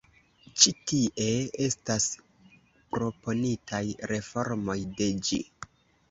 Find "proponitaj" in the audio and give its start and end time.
2.95-3.81